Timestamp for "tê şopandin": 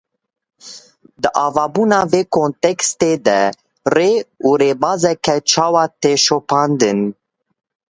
6.01-6.99